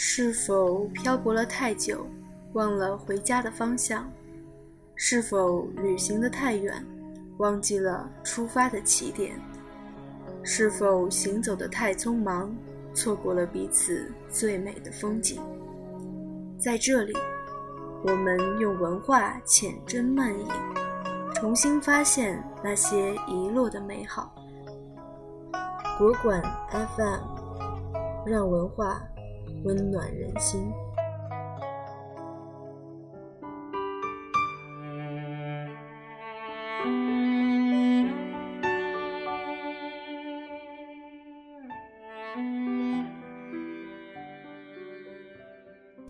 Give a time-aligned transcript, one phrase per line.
[0.00, 2.06] 是否漂泊了太久，
[2.52, 4.08] 忘了回家的方向？
[4.94, 6.72] 是否旅行的太远，
[7.38, 9.34] 忘记了出发的起点？
[10.44, 12.54] 是否行走的太匆忙，
[12.94, 15.42] 错过了彼此最美的风景？
[16.60, 17.12] 在这里，
[18.06, 20.46] 我们用文化浅斟慢饮，
[21.34, 24.32] 重新发现那些遗落的美好。
[25.98, 26.40] 国馆
[26.70, 27.20] FM，
[28.24, 29.02] 让文化。
[29.64, 30.60] 温暖人心。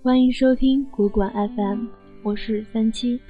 [0.02, 1.86] 欢迎收听古馆 FM，
[2.22, 3.20] 我是三七，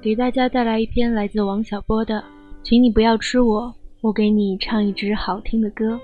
[0.00, 2.14] 给大家带来一篇来自王小波的
[2.62, 3.62] 《请你不要吃我》，
[4.00, 5.98] 我给你唱一支好听的歌。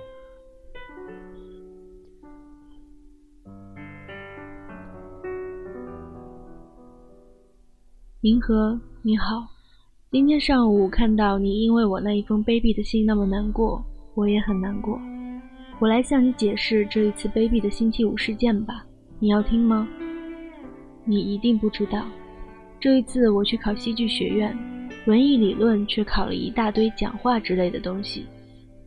[8.22, 9.44] 银河，你好。
[10.12, 14.96] 今天上午看到你因为我那一封卑鄙的信那么难过，我也很难过。
[15.80, 18.86] 我来向你解释这一次卑鄙的星期五事件吧。
[19.18, 19.88] 你要听吗？
[21.04, 22.06] 你一定不知道，
[22.78, 24.56] 这一次我去考戏剧学院，
[25.06, 28.24] 文艺理论却考了一大堆讲话之类的东西。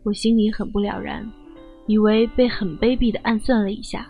[0.04, 1.30] 我心里很不了然，
[1.88, 4.08] 以为被很卑鄙的暗算了一下。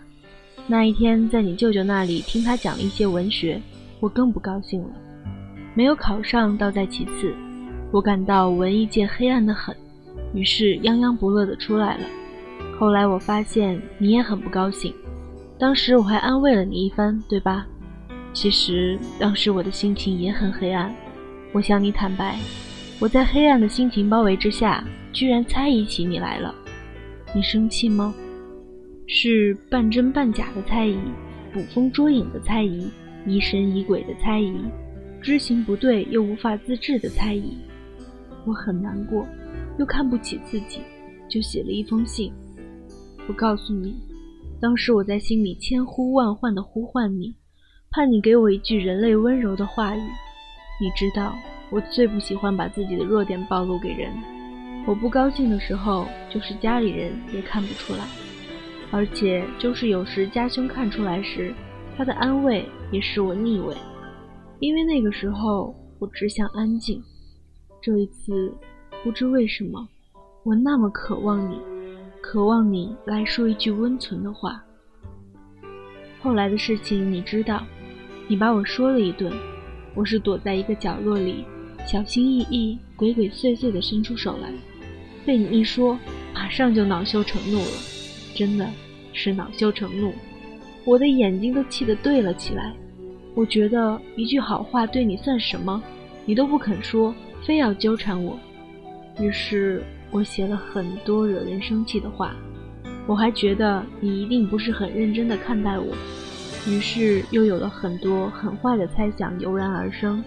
[0.68, 3.60] 那一天在你舅舅那里听他讲了一些文学，
[3.98, 4.90] 我更不高兴了。
[5.76, 7.34] 没有考上倒在其次，
[7.92, 9.76] 我感到文艺界黑暗的很，
[10.32, 12.06] 于是泱泱不乐的出来了。
[12.80, 14.94] 后来我发现你也很不高兴，
[15.58, 17.66] 当时我还安慰了你一番，对吧？
[18.32, 20.90] 其实当时我的心情也很黑暗。
[21.52, 22.38] 我向你坦白，
[22.98, 26.54] 我在黑暗的心情包围之下，居然猜疑起你来了。
[27.34, 28.14] 你生气吗？
[29.06, 30.96] 是半真半假的猜疑，
[31.52, 32.90] 捕风捉影的猜疑，
[33.26, 34.54] 疑神疑鬼的猜疑。
[35.26, 37.58] 知行不对又无法自制的猜疑，
[38.44, 39.26] 我很难过，
[39.76, 40.78] 又看不起自己，
[41.28, 42.32] 就写了一封信。
[43.26, 43.96] 我告诉你，
[44.60, 47.34] 当时我在心里千呼万唤的呼唤你，
[47.90, 50.00] 盼你给我一句人类温柔的话语。
[50.80, 51.34] 你知道，
[51.70, 54.12] 我最不喜欢把自己的弱点暴露给人。
[54.86, 58.06] 我不高兴的时候，就是家里人也看不出来，
[58.92, 61.52] 而且就是有时家兄看出来时，
[61.96, 63.74] 他的安慰也使我逆位。
[64.58, 67.02] 因为那个时候我只想安静，
[67.80, 68.52] 这一次
[69.04, 69.86] 不知为什么，
[70.44, 71.58] 我那么渴望你，
[72.22, 74.62] 渴望你来说一句温存的话。
[76.20, 77.62] 后来的事情你知道，
[78.28, 79.30] 你把我说了一顿，
[79.94, 81.44] 我是躲在一个角落里，
[81.86, 84.50] 小心翼翼、鬼鬼祟祟地伸出手来，
[85.26, 85.98] 被你一说，
[86.34, 87.78] 马上就恼羞成怒了，
[88.34, 88.66] 真的
[89.12, 90.12] 是恼羞成怒，
[90.86, 92.74] 我的眼睛都气得对了起来。
[93.36, 95.80] 我觉得一句好话对你算什么，
[96.24, 97.14] 你都不肯说，
[97.44, 98.38] 非要纠缠我。
[99.20, 102.34] 于是我写了很多惹人生气的话。
[103.06, 105.94] 我还觉得你一定不是很认真的看待我，
[106.66, 110.24] 于是又有了很多很坏的猜想油然而生。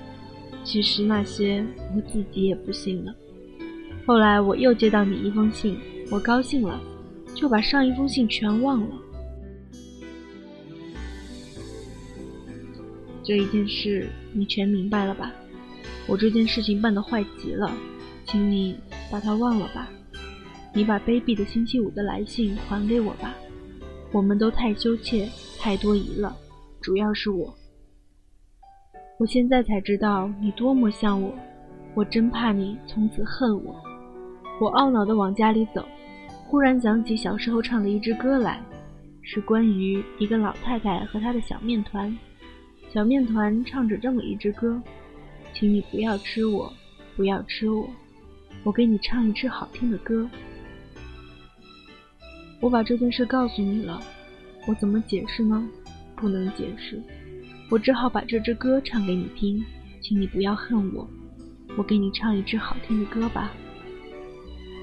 [0.63, 1.65] 其实那些
[1.95, 3.13] 我自己也不信了。
[4.05, 5.77] 后来我又接到你一封信，
[6.11, 6.79] 我高兴了，
[7.33, 8.95] 就把上一封信全忘了。
[13.29, 15.31] 这一件事你全明白了吧？
[16.07, 17.71] 我这件事情办得坏极了，
[18.25, 18.75] 请你
[19.11, 19.87] 把它忘了吧。
[20.73, 23.35] 你把卑鄙的星期五的来信还给我吧。
[24.11, 25.29] 我们都太羞怯，
[25.59, 26.35] 太多疑了，
[26.81, 27.53] 主要是我。
[29.19, 31.31] 我现在才知道你多么像我，
[31.93, 33.79] 我真怕你从此恨我。
[34.59, 35.85] 我懊恼地往家里走，
[36.47, 38.59] 忽然想起小时候唱的一支歌来，
[39.21, 42.17] 是关于一个老太太和她的小面团。
[42.91, 44.81] 小面团唱着这么一支歌，
[45.53, 46.73] 请你不要吃我，
[47.15, 47.87] 不要吃我，
[48.63, 50.27] 我给你唱一支好听的歌。
[52.59, 54.01] 我把这件事告诉你了，
[54.67, 55.63] 我怎么解释呢？
[56.15, 56.99] 不能解释，
[57.69, 59.63] 我只好把这支歌唱给你听，
[60.01, 61.07] 请你不要恨我，
[61.77, 63.53] 我给你唱一支好听的歌吧。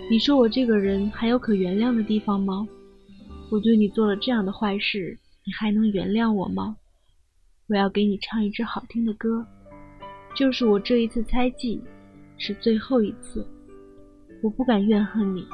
[0.08, 2.66] 你说我这个人还有可原谅的地方吗？
[3.50, 6.76] 我对你做了这样的坏事，你还能原谅我吗？
[7.68, 9.44] 我要给你唱一支好听的歌，
[10.36, 11.82] 就是我这一次猜忌，
[12.38, 13.44] 是最后一次。
[14.40, 15.44] 我不敢怨恨你，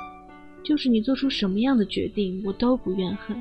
[0.63, 3.35] 就是你做出什么样的决定，我都不怨恨。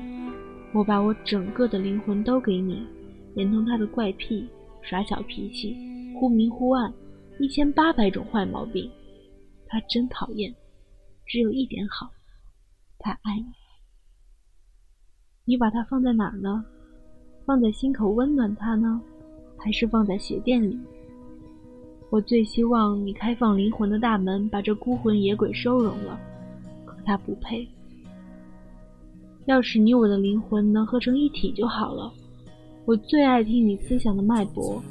[0.72, 2.86] 我把我整个的灵魂都给你，
[3.34, 4.48] 连同他的怪癖、
[4.80, 5.76] 耍小脾气、
[6.18, 6.90] 忽明忽暗，
[7.38, 8.90] 一千八百种坏毛病，
[9.66, 10.54] 他真讨厌。
[11.26, 12.10] 只有一点好，
[12.98, 13.52] 他爱你。
[15.44, 16.64] 你把它放在哪儿呢？
[17.44, 19.00] 放在心口温暖它呢，
[19.56, 20.78] 还是放在鞋垫里？
[22.10, 26.18] 我最希望你开放灵魂的大门，把这孤魂野鬼收容了，
[26.84, 27.66] 可他不配。
[29.46, 32.12] 要是你我的灵魂能合成一体就好了。
[32.84, 34.82] 我最爱听你思想的脉搏，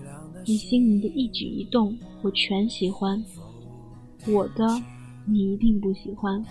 [0.45, 3.23] 你心灵的一举一动，我全喜欢。
[4.27, 4.67] 我的，
[5.25, 6.43] 你一定不喜欢，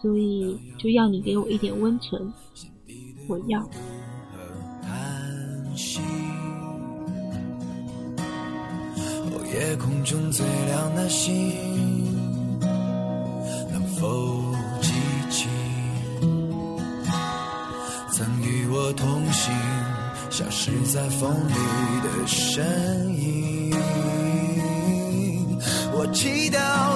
[0.00, 2.32] 所以就要你给我一点温存。
[3.26, 3.68] 我要。
[5.76, 6.02] 星
[9.52, 11.52] 夜空中最亮的星，
[13.70, 14.92] 能否记
[15.30, 15.48] 起
[18.12, 19.52] 曾与我同行、
[20.30, 21.54] 消失在风里
[22.02, 22.64] 的身
[23.16, 23.74] 影？
[25.96, 26.93] 我祈祷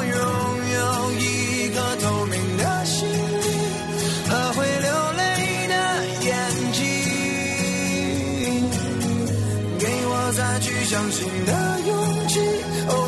[10.60, 12.40] 去相信的勇气。
[12.88, 13.07] 哦，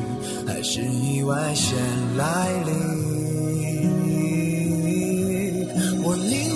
[0.45, 1.77] 还是意外先
[2.17, 3.01] 来临。
[6.03, 6.50] 我宁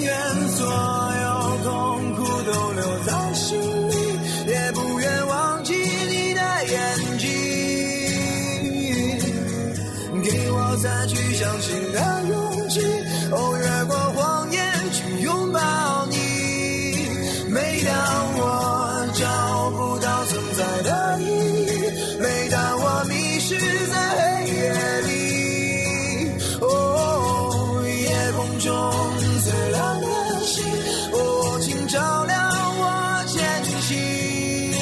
[33.88, 34.76] 前行。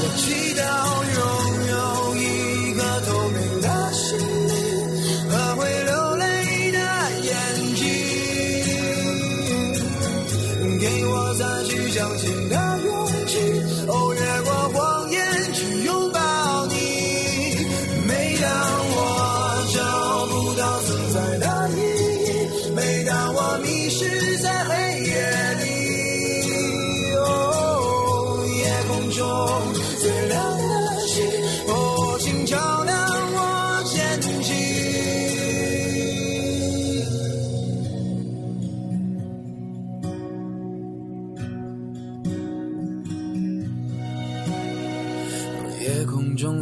[0.00, 0.87] 我祈祷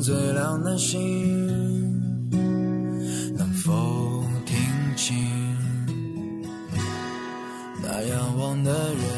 [0.06, 2.30] 最亮的星，
[3.36, 4.56] 能否听
[4.94, 5.16] 清
[7.82, 9.15] 那仰望的人？